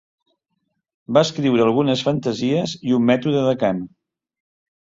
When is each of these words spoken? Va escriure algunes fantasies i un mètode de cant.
Va 1.17 1.23
escriure 1.27 1.67
algunes 1.67 2.03
fantasies 2.09 2.73
i 2.93 2.97
un 2.99 3.07
mètode 3.11 3.47
de 3.51 3.55
cant. 3.67 3.85